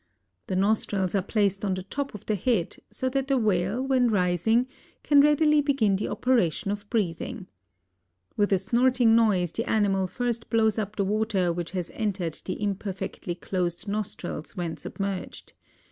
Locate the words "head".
2.33-2.77